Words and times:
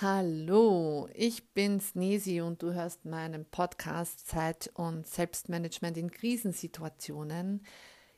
Hallo, 0.00 1.08
ich 1.12 1.54
bin's 1.54 1.96
Nesi 1.96 2.40
und 2.40 2.62
du 2.62 2.72
hörst 2.72 3.04
meinen 3.04 3.44
Podcast 3.44 4.28
Zeit 4.28 4.70
und 4.74 5.08
Selbstmanagement 5.08 5.96
in 5.96 6.12
Krisensituationen. 6.12 7.64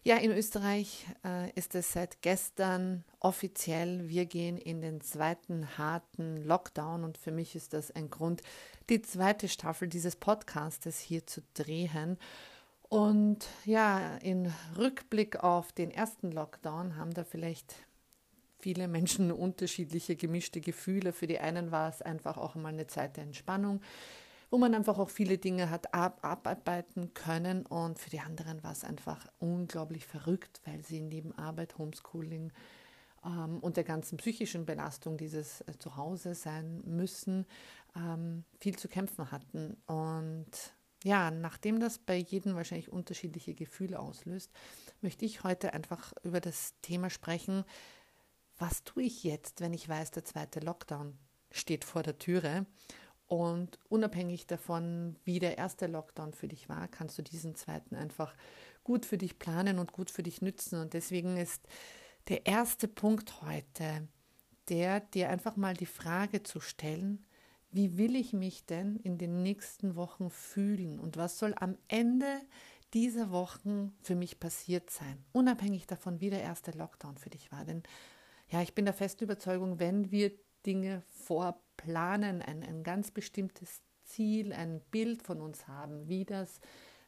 Ja, 0.03 0.19
in 0.19 0.31
Österreich 0.31 1.06
äh, 1.24 1.51
ist 1.53 1.74
es 1.74 1.95
seit 1.95 2.21
gestern 2.21 3.03
offiziell. 3.19 4.11
Wir 4.11 4.27
gehen 4.27 4.58
in 4.58 4.83
den 4.83 5.01
zweiten 5.01 5.79
harten 5.79 6.45
Lockdown 6.45 7.03
und 7.03 7.17
für 7.17 7.33
mich 7.33 7.56
ist 7.56 7.72
das 7.72 7.90
ein 7.90 8.10
Grund, 8.10 8.42
die 8.90 9.01
zweite 9.01 9.49
Staffel 9.49 9.88
dieses 9.88 10.17
Podcastes 10.17 10.99
hier 10.99 11.26
zu 11.26 11.40
drehen. 11.54 12.19
Und 12.90 13.47
ja, 13.65 14.19
in 14.19 14.53
Rückblick 14.76 15.42
auf 15.42 15.72
den 15.72 15.90
ersten 15.90 16.30
Lockdown 16.30 16.97
haben 16.97 17.15
da 17.15 17.24
vielleicht 17.24 17.74
viele 18.60 18.88
Menschen 18.88 19.32
unterschiedliche 19.32 20.16
gemischte 20.16 20.60
Gefühle. 20.60 21.12
Für 21.12 21.27
die 21.27 21.38
einen 21.38 21.70
war 21.70 21.88
es 21.88 22.02
einfach 22.02 22.37
auch 22.37 22.55
mal 22.55 22.69
eine 22.73 22.86
Zeit 22.86 23.16
der 23.16 23.24
Entspannung, 23.24 23.80
wo 24.50 24.59
man 24.59 24.74
einfach 24.74 24.98
auch 24.98 25.10
viele 25.10 25.38
Dinge 25.38 25.70
hat 25.70 25.95
ab 25.95 26.19
abarbeiten 26.23 27.14
können. 27.14 27.66
Und 27.66 27.98
für 27.98 28.10
die 28.10 28.20
anderen 28.20 28.62
war 28.62 28.73
es 28.73 28.84
einfach 28.84 29.27
unglaublich 29.38 30.06
verrückt, 30.06 30.60
weil 30.64 30.84
sie 30.84 31.02
neben 31.02 31.33
Arbeit, 31.33 31.78
Homeschooling 31.78 32.52
ähm, 33.24 33.59
und 33.60 33.77
der 33.77 33.84
ganzen 33.84 34.19
psychischen 34.19 34.66
Belastung 34.66 35.16
dieses 35.16 35.61
äh, 35.62 35.78
Zuhause 35.78 36.34
sein 36.34 36.83
müssen, 36.84 37.47
ähm, 37.97 38.45
viel 38.58 38.77
zu 38.77 38.88
kämpfen 38.88 39.30
hatten. 39.30 39.77
Und 39.86 40.74
ja, 41.02 41.30
nachdem 41.30 41.80
das 41.80 41.98
bei 41.98 42.16
jedem 42.16 42.55
wahrscheinlich 42.55 42.92
unterschiedliche 42.92 43.55
Gefühle 43.55 43.98
auslöst, 43.98 44.50
möchte 45.00 45.24
ich 45.24 45.42
heute 45.45 45.72
einfach 45.72 46.12
über 46.22 46.41
das 46.41 46.74
Thema 46.83 47.08
sprechen, 47.08 47.64
was 48.60 48.84
tue 48.84 49.05
ich 49.05 49.25
jetzt, 49.25 49.61
wenn 49.61 49.72
ich 49.72 49.89
weiß, 49.89 50.11
der 50.11 50.25
zweite 50.25 50.61
Lockdown 50.61 51.19
steht 51.50 51.84
vor 51.84 52.03
der 52.03 52.19
Türe? 52.19 52.66
Und 53.27 53.78
unabhängig 53.89 54.47
davon, 54.47 55.16
wie 55.25 55.39
der 55.39 55.56
erste 55.56 55.86
Lockdown 55.86 56.34
für 56.34 56.48
dich 56.48 56.69
war, 56.69 56.88
kannst 56.88 57.16
du 57.16 57.22
diesen 57.22 57.55
zweiten 57.55 57.94
einfach 57.94 58.34
gut 58.84 59.06
für 59.06 59.19
dich 59.19 59.38
planen 59.38 59.78
und 59.78 59.92
gut 59.92 60.11
für 60.11 60.22
dich 60.22 60.42
nützen. 60.42 60.81
Und 60.81 60.94
deswegen 60.94 61.36
ist 61.36 61.66
der 62.28 62.47
erste 62.47 62.88
Punkt 62.88 63.41
heute, 63.41 64.08
der 64.69 65.00
dir 65.00 65.31
einfach 65.31 65.56
mal 65.56 65.75
die 65.75 65.86
Frage 65.86 66.42
zu 66.42 66.61
stellen, 66.61 67.25
wie 67.70 67.97
will 67.97 68.16
ich 68.16 68.33
mich 68.33 68.66
denn 68.66 68.97
in 68.97 69.16
den 69.16 69.42
nächsten 69.42 69.94
Wochen 69.94 70.28
fühlen 70.28 70.98
und 70.98 71.16
was 71.16 71.38
soll 71.38 71.55
am 71.56 71.78
Ende 71.88 72.41
dieser 72.94 73.31
Wochen 73.31 73.92
für 74.03 74.16
mich 74.16 74.41
passiert 74.41 74.91
sein, 74.91 75.25
unabhängig 75.33 75.86
davon, 75.86 76.20
wie 76.20 76.31
der 76.31 76.42
erste 76.42 76.72
Lockdown 76.72 77.16
für 77.16 77.31
dich 77.31 77.53
war. 77.53 77.64
Denn 77.64 77.84
ja, 78.51 78.62
ich 78.62 78.75
bin 78.75 78.84
der 78.84 78.95
festen 78.95 79.25
Überzeugung, 79.25 79.79
wenn 79.79 80.11
wir 80.11 80.33
Dinge 80.67 81.03
vorplanen, 81.09 82.43
ein, 82.43 82.62
ein 82.62 82.83
ganz 82.83 83.11
bestimmtes 83.11 83.83
Ziel, 84.05 84.53
ein 84.53 84.81
Bild 84.91 85.23
von 85.23 85.41
uns 85.41 85.69
haben, 85.69 86.09
wie 86.09 86.25
das 86.25 86.61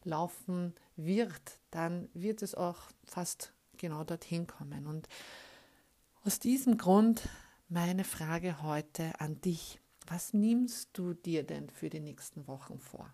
laufen 0.04 0.74
wird, 0.96 1.58
dann 1.70 2.08
wird 2.14 2.42
es 2.42 2.54
auch 2.54 2.78
fast 3.04 3.52
genau 3.76 4.04
dorthin 4.04 4.46
kommen. 4.46 4.86
Und 4.86 5.08
aus 6.24 6.38
diesem 6.38 6.78
Grund 6.78 7.28
meine 7.68 8.04
Frage 8.04 8.62
heute 8.62 9.18
an 9.20 9.40
dich. 9.40 9.80
Was 10.06 10.32
nimmst 10.32 10.90
du 10.92 11.14
dir 11.14 11.44
denn 11.44 11.70
für 11.70 11.88
die 11.88 12.00
nächsten 12.00 12.46
Wochen 12.46 12.78
vor? 12.78 13.12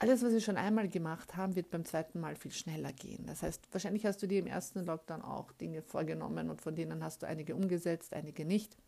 Alles, 0.00 0.24
was 0.24 0.32
wir 0.32 0.40
schon 0.40 0.56
einmal 0.56 0.88
gemacht 0.88 1.36
haben, 1.36 1.54
wird 1.54 1.70
beim 1.70 1.84
zweiten 1.84 2.20
Mal 2.20 2.34
viel 2.34 2.52
schneller 2.52 2.92
gehen. 2.92 3.26
Das 3.26 3.42
heißt, 3.42 3.68
wahrscheinlich 3.70 4.06
hast 4.06 4.22
du 4.22 4.26
dir 4.26 4.38
im 4.38 4.46
ersten 4.46 4.84
Lockdown 4.84 5.20
auch 5.20 5.52
Dinge 5.52 5.82
vorgenommen 5.82 6.48
und 6.48 6.62
von 6.62 6.74
denen 6.74 7.04
hast 7.04 7.22
du 7.22 7.26
einige 7.26 7.54
umgesetzt, 7.54 8.14
einige 8.14 8.46
nicht. 8.46 8.78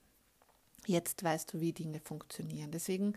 Jetzt 0.86 1.22
weißt 1.22 1.52
du, 1.52 1.60
wie 1.60 1.74
Dinge 1.74 2.00
funktionieren. 2.00 2.70
Deswegen 2.70 3.12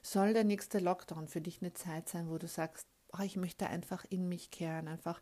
soll 0.00 0.32
der 0.32 0.44
nächste 0.44 0.78
Lockdown 0.78 1.26
für 1.26 1.40
dich 1.40 1.60
eine 1.60 1.74
Zeit 1.74 2.08
sein, 2.08 2.30
wo 2.30 2.38
du 2.38 2.46
sagst, 2.46 2.86
oh, 3.18 3.22
ich 3.22 3.36
möchte 3.36 3.66
einfach 3.66 4.04
in 4.08 4.28
mich 4.28 4.52
kehren, 4.52 4.86
einfach 4.86 5.20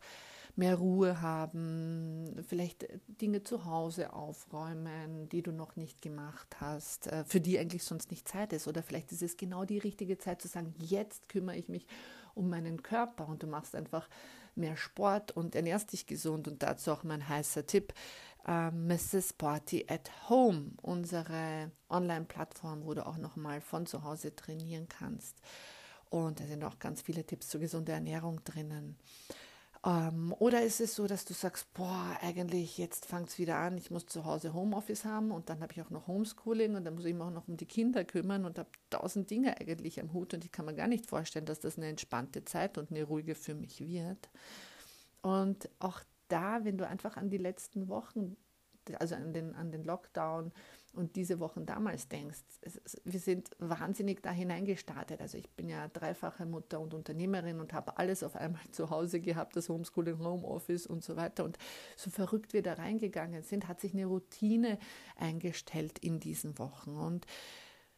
mehr 0.55 0.75
Ruhe 0.75 1.21
haben, 1.21 2.43
vielleicht 2.47 2.87
Dinge 3.07 3.43
zu 3.43 3.65
Hause 3.65 4.13
aufräumen, 4.13 5.29
die 5.29 5.41
du 5.41 5.51
noch 5.51 5.75
nicht 5.75 6.01
gemacht 6.01 6.57
hast, 6.59 7.07
äh, 7.07 7.23
für 7.23 7.41
die 7.41 7.57
eigentlich 7.57 7.83
sonst 7.83 8.11
nicht 8.11 8.27
Zeit 8.27 8.53
ist. 8.53 8.67
Oder 8.67 8.83
vielleicht 8.83 9.11
ist 9.11 9.23
es 9.23 9.35
genau 9.35 9.65
die 9.65 9.79
richtige 9.79 10.19
Zeit 10.19 10.41
zu 10.41 10.47
sagen, 10.47 10.75
jetzt 10.77 11.27
kümmere 11.27 11.55
ich 11.55 11.69
mich 11.69 11.87
um 11.87 12.18
meinen 12.47 12.83
Körper 12.83 13.27
und 13.27 13.43
du 13.43 13.47
machst 13.47 13.75
einfach 13.75 14.07
mehr 14.55 14.77
Sport 14.77 15.31
und 15.31 15.55
ernährst 15.55 15.91
dich 15.93 16.05
gesund. 16.05 16.47
Und 16.47 16.63
dazu 16.63 16.91
auch 16.91 17.03
mein 17.03 17.27
heißer 17.27 17.65
Tipp, 17.65 17.93
äh, 18.47 18.71
Mrs. 18.71 19.33
Party 19.33 19.85
at 19.87 20.11
Home, 20.29 20.71
unsere 20.81 21.71
Online-Plattform, 21.89 22.85
wo 22.85 22.93
du 22.93 23.05
auch 23.05 23.17
nochmal 23.17 23.61
von 23.61 23.85
zu 23.85 24.03
Hause 24.03 24.35
trainieren 24.35 24.87
kannst. 24.87 25.41
Und 26.09 26.39
da 26.39 26.45
sind 26.45 26.63
auch 26.63 26.79
ganz 26.79 27.01
viele 27.01 27.23
Tipps 27.23 27.49
zur 27.49 27.61
gesunden 27.61 27.93
Ernährung 27.93 28.43
drinnen. 28.43 28.97
Ähm, 29.85 30.35
oder 30.39 30.61
ist 30.63 30.81
es 30.81 30.95
so, 30.95 31.07
dass 31.07 31.23
du 31.23 31.33
sagst, 31.33 31.73
boah, 31.73 32.17
eigentlich 32.21 32.77
jetzt 32.77 33.05
fängt 33.05 33.29
es 33.29 33.39
wieder 33.39 33.57
an, 33.57 33.77
ich 33.77 33.91
muss 33.91 34.05
zu 34.05 34.25
Hause 34.25 34.53
Homeoffice 34.53 35.05
haben 35.05 35.31
und 35.31 35.49
dann 35.49 35.61
habe 35.61 35.71
ich 35.71 35.81
auch 35.81 35.89
noch 35.89 36.07
Homeschooling 36.07 36.75
und 36.75 36.83
dann 36.83 36.95
muss 36.95 37.05
ich 37.05 37.13
mich 37.13 37.23
auch 37.23 37.31
noch 37.31 37.47
um 37.47 37.55
die 37.55 37.65
Kinder 37.65 38.03
kümmern 38.03 38.43
und 38.43 38.59
habe 38.59 38.69
tausend 38.89 39.29
Dinge 39.29 39.57
eigentlich 39.59 40.01
am 40.01 40.11
Hut 40.11 40.33
und 40.33 40.43
ich 40.43 40.51
kann 40.51 40.65
mir 40.65 40.75
gar 40.75 40.87
nicht 40.87 41.05
vorstellen, 41.05 41.45
dass 41.45 41.61
das 41.61 41.77
eine 41.77 41.87
entspannte 41.87 42.43
Zeit 42.43 42.77
und 42.77 42.91
eine 42.91 43.03
ruhige 43.03 43.35
für 43.35 43.55
mich 43.55 43.79
wird. 43.79 44.29
Und 45.21 45.69
auch 45.79 46.01
da, 46.27 46.65
wenn 46.65 46.77
du 46.77 46.85
einfach 46.85 47.15
an 47.15 47.29
die 47.29 47.37
letzten 47.37 47.87
Wochen, 47.87 48.35
also 48.99 49.15
an 49.15 49.33
den, 49.33 49.55
an 49.55 49.71
den 49.71 49.85
Lockdown, 49.85 50.51
und 50.93 51.15
diese 51.15 51.39
Wochen 51.39 51.65
damals 51.65 52.07
denkst, 52.07 52.39
es, 52.61 52.79
wir 53.03 53.19
sind 53.19 53.51
wahnsinnig 53.59 54.21
da 54.21 54.31
hineingestartet. 54.31 55.21
Also 55.21 55.37
ich 55.37 55.49
bin 55.51 55.69
ja 55.69 55.87
dreifache 55.87 56.45
Mutter 56.45 56.79
und 56.79 56.93
Unternehmerin 56.93 57.59
und 57.59 57.73
habe 57.73 57.97
alles 57.97 58.23
auf 58.23 58.35
einmal 58.35 58.61
zu 58.71 58.89
Hause 58.89 59.19
gehabt, 59.19 59.55
das 59.55 59.69
Homeschooling, 59.69 60.19
Homeoffice 60.19 60.87
und 60.87 61.03
so 61.03 61.15
weiter. 61.15 61.43
Und 61.43 61.57
so 61.95 62.09
verrückt 62.09 62.53
wir 62.53 62.63
da 62.63 62.73
reingegangen 62.73 63.43
sind, 63.43 63.67
hat 63.67 63.79
sich 63.79 63.93
eine 63.93 64.05
Routine 64.05 64.79
eingestellt 65.15 65.99
in 65.99 66.19
diesen 66.19 66.57
Wochen. 66.57 66.95
Und 66.95 67.25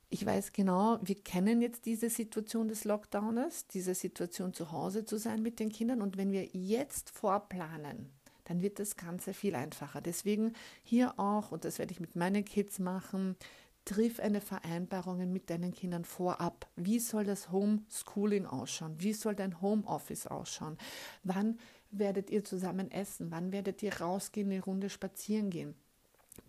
ich 0.09 0.25
weiß 0.25 0.51
genau, 0.51 1.00
wir 1.01 1.16
kennen 1.16 1.62
jetzt 1.62 1.85
diese 1.85 2.09
Situation 2.09 2.68
des 2.68 2.84
Lockdowns, 2.84 3.68
diese 3.68 3.96
Situation 3.96 4.53
zu 4.53 4.74
Hause 4.74 5.06
zu 5.06 5.18
sein 5.18 5.41
mit 5.41 5.59
den 5.59 5.69
Kindern. 5.69 6.01
Und 6.01 6.18
wenn 6.18 6.34
wir 6.34 6.46
jetzt 6.51 7.09
vorplanen, 7.09 8.12
dann 8.51 8.62
wird 8.62 8.79
das 8.79 8.97
Ganze 8.97 9.34
viel 9.34 9.56
einfacher. 9.56 10.01
Deswegen 10.01 10.51
hier 10.84 11.17
auch, 11.17 11.53
und 11.53 11.63
das 11.63 11.79
werde 11.79 11.94
ich 11.94 12.01
mit 12.01 12.17
meinen 12.17 12.44
Kids 12.44 12.79
machen, 12.79 13.38
triff 13.85 14.19
eine 14.19 14.41
Vereinbarung 14.41 15.31
mit 15.31 15.50
deinen 15.50 15.72
Kindern 15.72 16.03
vorab. 16.03 16.67
Wie 16.75 17.00
soll 17.00 17.23
das 17.23 17.50
Homeschooling 17.50 18.45
ausschauen? 18.45 18.95
Wie 18.97 19.13
soll 19.13 19.35
dein 19.35 19.62
Homeoffice 19.62 20.28
ausschauen? 20.28 20.78
Wann 21.23 21.59
werdet 21.91 22.29
ihr 22.29 22.44
zusammen 22.44 22.91
essen? 22.91 23.31
Wann 23.31 23.53
werdet 23.53 23.81
ihr 23.84 24.01
rausgehen, 24.01 24.51
eine 24.51 24.62
Runde 24.62 24.89
spazieren 24.89 25.50
gehen? 25.50 25.73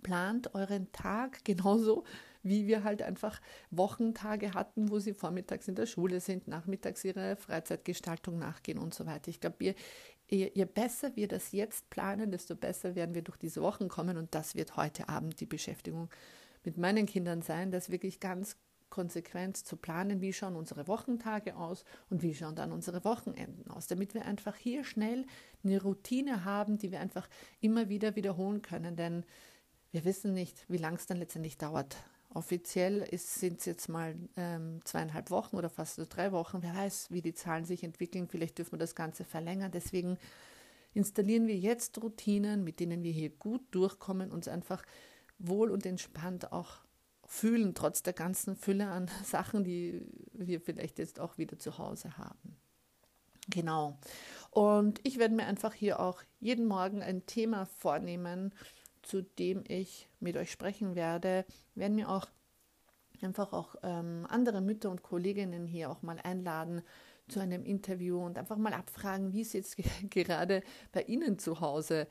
Plant 0.02 0.56
euren 0.56 0.90
Tag 0.90 1.38
genauso, 1.44 2.02
wie 2.42 2.66
wir 2.66 2.82
halt 2.82 3.02
einfach 3.02 3.40
Wochentage 3.70 4.54
hatten, 4.54 4.90
wo 4.90 4.98
sie 4.98 5.14
vormittags 5.14 5.68
in 5.68 5.76
der 5.76 5.86
Schule 5.86 6.18
sind, 6.18 6.48
nachmittags 6.48 7.04
ihre 7.04 7.36
Freizeitgestaltung 7.36 8.40
nachgehen 8.40 8.78
und 8.78 8.92
so 8.92 9.06
weiter. 9.06 9.28
Ich 9.28 9.40
glaube, 9.40 9.62
ihr, 9.64 9.74
je, 10.32 10.50
je 10.54 10.64
besser 10.64 11.14
wir 11.16 11.28
das 11.28 11.52
jetzt 11.52 11.90
planen, 11.90 12.30
desto 12.30 12.56
besser 12.56 12.94
werden 12.94 13.14
wir 13.14 13.22
durch 13.22 13.36
diese 13.36 13.62
Wochen 13.62 13.88
kommen. 13.88 14.16
Und 14.16 14.34
das 14.34 14.54
wird 14.54 14.76
heute 14.76 15.08
Abend 15.08 15.40
die 15.40 15.46
Beschäftigung 15.46 16.08
mit 16.64 16.78
meinen 16.78 17.06
Kindern 17.06 17.42
sein, 17.42 17.70
das 17.70 17.90
wirklich 17.90 18.20
ganz 18.20 18.56
konsequent 18.88 19.56
zu 19.56 19.76
planen, 19.76 20.20
wie 20.20 20.34
schauen 20.34 20.54
unsere 20.54 20.86
Wochentage 20.86 21.56
aus 21.56 21.84
und 22.10 22.22
wie 22.22 22.34
schauen 22.34 22.56
dann 22.56 22.72
unsere 22.72 23.04
Wochenenden 23.04 23.70
aus, 23.70 23.86
damit 23.86 24.12
wir 24.12 24.26
einfach 24.26 24.54
hier 24.54 24.84
schnell 24.84 25.24
eine 25.64 25.80
Routine 25.80 26.44
haben, 26.44 26.76
die 26.76 26.90
wir 26.92 27.00
einfach 27.00 27.26
immer 27.60 27.88
wieder 27.88 28.16
wiederholen 28.16 28.60
können. 28.60 28.94
Denn 28.96 29.24
wir 29.92 30.04
wissen 30.04 30.34
nicht, 30.34 30.66
wie 30.68 30.76
lang 30.76 30.96
es 30.96 31.06
dann 31.06 31.16
letztendlich 31.16 31.56
dauert. 31.56 31.96
Offiziell 32.34 33.06
sind 33.16 33.60
es 33.60 33.66
jetzt 33.66 33.88
mal 33.88 34.16
ähm, 34.36 34.80
zweieinhalb 34.84 35.30
Wochen 35.30 35.56
oder 35.56 35.68
fast 35.68 35.96
so 35.96 36.06
drei 36.08 36.32
Wochen. 36.32 36.62
Wer 36.62 36.74
weiß, 36.74 37.10
wie 37.10 37.20
die 37.20 37.34
Zahlen 37.34 37.64
sich 37.64 37.84
entwickeln. 37.84 38.26
Vielleicht 38.26 38.58
dürfen 38.58 38.72
wir 38.72 38.78
das 38.78 38.94
Ganze 38.94 39.24
verlängern. 39.24 39.70
Deswegen 39.70 40.16
installieren 40.94 41.46
wir 41.46 41.58
jetzt 41.58 42.02
Routinen, 42.02 42.64
mit 42.64 42.80
denen 42.80 43.02
wir 43.02 43.12
hier 43.12 43.30
gut 43.30 43.62
durchkommen, 43.70 44.32
uns 44.32 44.48
einfach 44.48 44.82
wohl 45.38 45.70
und 45.70 45.84
entspannt 45.84 46.52
auch 46.52 46.82
fühlen, 47.26 47.74
trotz 47.74 48.02
der 48.02 48.12
ganzen 48.12 48.56
Fülle 48.56 48.88
an 48.88 49.10
Sachen, 49.24 49.64
die 49.64 50.06
wir 50.32 50.60
vielleicht 50.60 50.98
jetzt 50.98 51.20
auch 51.20 51.38
wieder 51.38 51.58
zu 51.58 51.78
Hause 51.78 52.16
haben. 52.16 52.56
Genau. 53.48 53.98
Und 54.50 55.00
ich 55.02 55.18
werde 55.18 55.34
mir 55.34 55.46
einfach 55.46 55.74
hier 55.74 56.00
auch 56.00 56.22
jeden 56.40 56.66
Morgen 56.66 57.02
ein 57.02 57.26
Thema 57.26 57.66
vornehmen, 57.66 58.54
zu 59.02 59.22
dem 59.22 59.64
ich 59.68 60.08
mit 60.20 60.36
euch 60.36 60.50
sprechen 60.50 60.94
werde, 60.94 61.44
werden 61.74 61.96
mir 61.96 62.08
auch 62.08 62.26
einfach 63.22 63.52
auch 63.52 63.76
ähm, 63.82 64.26
andere 64.28 64.60
Mütter 64.60 64.90
und 64.90 65.02
Kolleginnen 65.02 65.66
hier 65.66 65.90
auch 65.90 66.02
mal 66.02 66.18
einladen 66.22 66.82
zu 67.28 67.40
einem 67.40 67.64
Interview 67.64 68.24
und 68.24 68.38
einfach 68.38 68.56
mal 68.56 68.72
abfragen, 68.72 69.32
wie 69.32 69.42
es 69.42 69.52
jetzt 69.52 69.76
gerade 70.10 70.62
bei 70.92 71.02
Ihnen 71.02 71.38
zu 71.38 71.60
Hause 71.60 72.08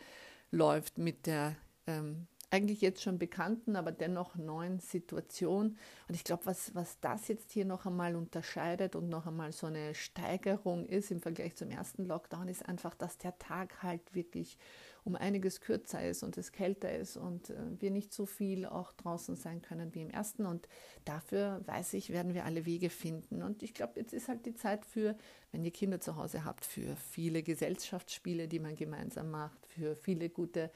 läuft 0.52 0.98
mit 0.98 1.26
der 1.28 1.56
ähm, 1.88 2.28
eigentlich 2.52 2.82
jetzt 2.82 3.02
schon 3.02 3.18
bekannten, 3.18 3.78
aber 3.78 3.94
dennoch 3.94 4.36
neuen 4.36 4.80
Situation. 4.80 5.78
Und 6.08 6.16
ich 6.16 6.26
glaube, 6.26 6.46
was, 6.46 6.76
was 6.76 7.00
das 7.00 7.30
jetzt 7.30 7.52
hier 7.52 7.64
noch 7.64 7.86
einmal 7.86 8.16
unterscheidet 8.16 8.96
und 8.98 9.08
noch 9.08 9.26
einmal 9.26 9.54
so 9.54 9.68
eine 9.68 9.96
Steigerung 9.96 10.86
ist 10.86 11.12
im 11.12 11.22
Vergleich 11.22 11.56
zum 11.56 11.72
ersten 11.72 12.06
Lockdown, 12.06 12.50
ist 12.50 12.68
einfach, 12.68 12.94
dass 12.94 13.18
der 13.18 13.38
Tag 13.40 13.82
halt 13.82 14.14
wirklich 14.14 14.58
um 15.04 15.16
einiges 15.16 15.62
kürzer 15.62 16.08
ist 16.08 16.22
und 16.22 16.38
es 16.38 16.52
kälter 16.52 16.92
ist 16.92 17.18
und 17.18 17.50
äh, 17.50 17.56
wir 17.80 17.90
nicht 17.90 18.14
so 18.14 18.26
viel 18.26 18.66
auch 18.66 18.94
draußen 18.94 19.36
sein 19.36 19.62
können 19.62 19.96
wie 19.96 20.02
im 20.02 20.10
ersten. 20.10 20.46
Und 20.46 20.68
dafür, 21.06 21.62
weiß 21.66 21.94
ich, 21.94 22.12
werden 22.12 22.34
wir 22.34 22.46
alle 22.46 22.66
Wege 22.66 22.90
finden. 22.90 23.42
Und 23.42 23.64
ich 23.64 23.74
glaube, 23.74 23.94
jetzt 24.00 24.14
ist 24.14 24.28
halt 24.28 24.46
die 24.46 24.54
Zeit 24.54 24.86
für, 24.86 25.16
wenn 25.52 25.64
ihr 25.64 25.72
Kinder 25.72 26.00
zu 26.00 26.16
Hause 26.18 26.46
habt, 26.46 26.66
für 26.66 26.96
viele 26.96 27.42
Gesellschaftsspiele, 27.42 28.48
die 28.48 28.60
man 28.60 28.76
gemeinsam 28.76 29.32
macht, 29.32 29.66
für 29.66 29.96
viele 29.96 30.30
gute 30.30 30.72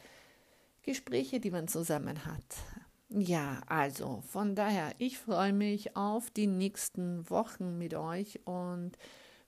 Gespräche, 0.81 1.39
die 1.39 1.51
man 1.51 1.67
zusammen 1.67 2.25
hat. 2.25 2.43
Ja, 3.09 3.61
also 3.67 4.23
von 4.27 4.55
daher, 4.55 4.91
ich 4.97 5.19
freue 5.19 5.53
mich 5.53 5.95
auf 5.95 6.31
die 6.31 6.47
nächsten 6.47 7.29
Wochen 7.29 7.77
mit 7.77 7.93
euch 7.93 8.39
und 8.45 8.93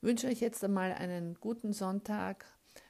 wünsche 0.01 0.27
euch 0.27 0.39
jetzt 0.39 0.63
einmal 0.63 0.93
einen 0.93 1.35
guten 1.39 1.73
Sonntag. 1.73 2.45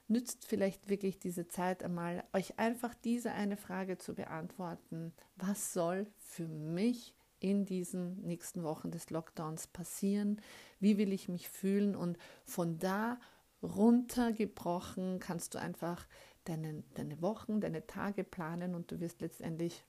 Nützt 0.08 0.46
vielleicht 0.46 0.90
wirklich 0.90 1.20
diese 1.20 1.48
Zeit 1.48 1.84
einmal, 1.84 2.24
euch 2.34 2.58
einfach 2.60 2.96
diese 2.96 3.32
eine 3.34 3.58
Frage 3.58 3.98
zu 3.98 4.16
beantworten. 4.16 5.14
Was 5.36 5.74
soll 5.74 6.08
für 6.18 6.48
mich 6.48 7.14
in 7.40 7.66
diesen 7.66 8.22
nächsten 8.22 8.64
Wochen 8.64 8.90
des 8.90 9.10
Lockdowns 9.10 9.68
passieren? 9.68 10.42
Wie 10.80 10.98
will 10.98 11.12
ich 11.12 11.28
mich 11.28 11.50
fühlen? 11.50 11.96
Und 11.96 12.18
von 12.46 12.80
da 12.80 13.20
runtergebrochen 13.62 15.20
kannst 15.20 15.56
du 15.56 15.60
einfach 15.60 16.08
deine, 16.46 16.84
deine 16.94 17.22
Wochen, 17.22 17.60
deine 17.60 17.86
Tage 17.86 18.24
planen 18.24 18.76
und 18.76 18.92
du 18.92 19.00
wirst 19.00 19.22
letztendlich 19.22 19.84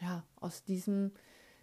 ja, 0.00 0.24
aus 0.36 0.64
diesem 0.64 1.12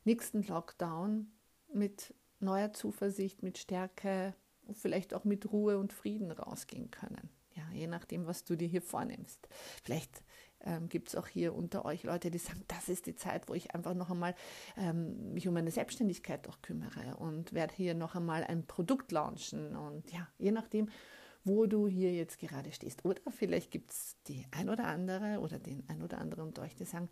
nächsten 0.06 0.44
Lockdown 0.44 1.32
mit 1.74 2.14
neuer 2.40 2.72
Zuversicht, 2.72 3.44
mit 3.44 3.58
Stärke 3.58 4.34
und 4.66 4.78
vielleicht 4.78 5.14
auch 5.14 5.26
mit 5.26 5.52
Ruhe 5.52 5.78
und 5.78 5.92
Frieden 5.92 6.32
rausgehen 6.32 6.90
können. 6.92 7.30
Je 7.74 7.88
nachdem, 7.88 8.28
was 8.28 8.44
du 8.44 8.56
dir 8.56 8.68
hier 8.68 8.82
vornimmst. 8.82 9.48
Vielleicht 9.84 10.24
ähm, 10.62 10.90
gibt 10.90 11.10
es 11.10 11.16
auch 11.16 11.28
hier 11.28 11.56
unter 11.56 11.86
euch 11.86 12.04
Leute, 12.04 12.32
die 12.32 12.38
sagen, 12.38 12.64
das 12.68 12.90
ist 12.90 13.06
die 13.06 13.16
Zeit, 13.16 13.48
wo 13.48 13.54
ich 13.54 13.74
einfach 13.74 13.94
noch 13.94 14.10
einmal 14.10 14.36
ähm, 14.78 15.34
mich 15.34 15.48
um 15.48 15.54
meine 15.54 15.72
Selbstständigkeit 15.72 16.48
auch 16.50 16.62
kümmere 16.62 17.16
und 17.18 17.54
werde 17.54 17.74
hier 17.74 17.94
noch 17.94 18.16
einmal 18.16 18.44
ein 18.44 18.66
Produkt 18.66 19.12
launchen. 19.12 19.76
Und 19.76 20.12
ja, 20.12 20.28
je 20.38 20.52
nachdem, 20.52 20.90
wo 21.44 21.66
du 21.66 21.88
hier 21.88 22.14
jetzt 22.14 22.40
gerade 22.40 22.72
stehst. 22.72 23.06
Oder 23.06 23.22
vielleicht 23.32 23.72
gibt 23.72 23.92
es 23.92 24.18
die 24.28 24.46
ein 24.52 24.70
oder 24.70 24.86
andere 24.86 25.40
oder 25.40 25.60
den 25.60 25.84
ein 25.88 26.04
oder 26.04 26.20
anderen 26.20 26.48
unter 26.48 26.64
euch, 26.64 26.76
die 26.76 26.86
sagen, 26.86 27.10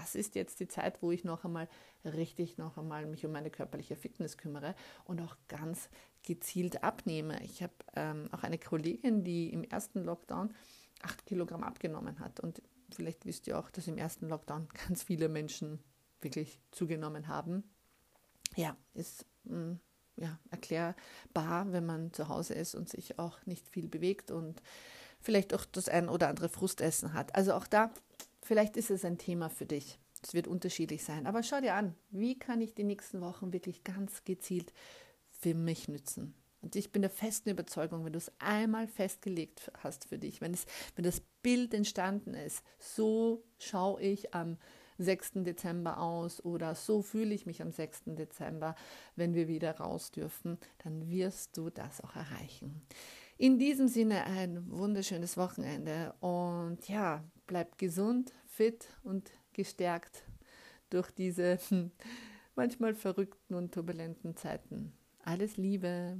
das 0.00 0.14
ist 0.14 0.34
jetzt 0.34 0.60
die 0.60 0.68
Zeit, 0.68 1.02
wo 1.02 1.10
ich 1.10 1.24
noch 1.24 1.44
einmal 1.44 1.68
richtig 2.04 2.58
noch 2.58 2.78
einmal 2.78 3.06
mich 3.06 3.24
um 3.24 3.32
meine 3.32 3.50
körperliche 3.50 3.96
Fitness 3.96 4.36
kümmere 4.36 4.74
und 5.04 5.20
auch 5.20 5.36
ganz 5.48 5.88
gezielt 6.22 6.82
abnehme. 6.82 7.42
Ich 7.42 7.62
habe 7.62 7.74
ähm, 7.94 8.28
auch 8.32 8.42
eine 8.42 8.58
Kollegin, 8.58 9.24
die 9.24 9.52
im 9.52 9.64
ersten 9.64 10.04
Lockdown 10.04 10.54
acht 11.02 11.26
Kilogramm 11.26 11.64
abgenommen 11.64 12.20
hat. 12.20 12.40
Und 12.40 12.62
vielleicht 12.90 13.26
wisst 13.26 13.46
ihr 13.46 13.58
auch, 13.58 13.70
dass 13.70 13.88
im 13.88 13.98
ersten 13.98 14.28
Lockdown 14.28 14.68
ganz 14.88 15.02
viele 15.02 15.28
Menschen 15.28 15.78
wirklich 16.20 16.60
zugenommen 16.70 17.28
haben. 17.28 17.64
Ja, 18.56 18.76
ist 18.94 19.26
mm, 19.44 19.72
ja, 20.16 20.38
erklärbar, 20.50 21.72
wenn 21.72 21.86
man 21.86 22.12
zu 22.12 22.28
Hause 22.28 22.54
ist 22.54 22.74
und 22.74 22.88
sich 22.88 23.18
auch 23.18 23.44
nicht 23.46 23.68
viel 23.68 23.88
bewegt 23.88 24.30
und 24.30 24.62
vielleicht 25.20 25.54
auch 25.54 25.64
das 25.64 25.88
ein 25.88 26.08
oder 26.08 26.28
andere 26.28 26.48
Frustessen 26.48 27.14
hat. 27.14 27.34
Also 27.34 27.54
auch 27.54 27.66
da, 27.66 27.92
vielleicht 28.52 28.76
ist 28.76 28.90
es 28.90 29.06
ein 29.06 29.16
Thema 29.16 29.48
für 29.48 29.64
dich. 29.64 29.98
Es 30.22 30.34
wird 30.34 30.46
unterschiedlich 30.46 31.04
sein. 31.04 31.26
Aber 31.26 31.42
schau 31.42 31.62
dir 31.62 31.72
an, 31.72 31.94
wie 32.10 32.38
kann 32.38 32.60
ich 32.60 32.74
die 32.74 32.84
nächsten 32.84 33.22
Wochen 33.22 33.50
wirklich 33.54 33.82
ganz 33.82 34.24
gezielt 34.24 34.74
für 35.30 35.54
mich 35.54 35.88
nützen? 35.88 36.34
Und 36.60 36.76
ich 36.76 36.92
bin 36.92 37.00
der 37.00 37.10
festen 37.10 37.48
Überzeugung, 37.48 38.04
wenn 38.04 38.12
du 38.12 38.18
es 38.18 38.30
einmal 38.38 38.88
festgelegt 38.88 39.72
hast 39.82 40.06
für 40.06 40.18
dich, 40.18 40.42
wenn, 40.42 40.52
es, 40.52 40.66
wenn 40.96 41.04
das 41.06 41.22
Bild 41.42 41.72
entstanden 41.72 42.34
ist, 42.34 42.62
so 42.78 43.42
schaue 43.58 44.02
ich 44.02 44.34
am 44.34 44.58
6. 44.98 45.30
Dezember 45.36 45.98
aus 45.98 46.44
oder 46.44 46.74
so 46.74 47.00
fühle 47.00 47.32
ich 47.32 47.46
mich 47.46 47.62
am 47.62 47.72
6. 47.72 48.02
Dezember, 48.04 48.74
wenn 49.16 49.32
wir 49.32 49.48
wieder 49.48 49.78
raus 49.78 50.10
dürfen, 50.10 50.58
dann 50.84 51.08
wirst 51.08 51.56
du 51.56 51.70
das 51.70 52.02
auch 52.02 52.16
erreichen. 52.16 52.82
In 53.38 53.58
diesem 53.58 53.88
Sinne 53.88 54.24
ein 54.26 54.70
wunderschönes 54.70 55.38
Wochenende 55.38 56.14
und 56.20 56.86
ja, 56.86 57.24
bleib 57.46 57.76
gesund, 57.76 58.32
fit 58.52 58.88
und 59.02 59.30
gestärkt 59.52 60.24
durch 60.90 61.10
diese 61.10 61.58
manchmal 62.54 62.94
verrückten 62.94 63.54
und 63.54 63.72
turbulenten 63.72 64.36
Zeiten. 64.36 64.92
Alles 65.24 65.56
Liebe. 65.56 66.18